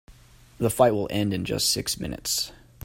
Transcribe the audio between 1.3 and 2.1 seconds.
in just six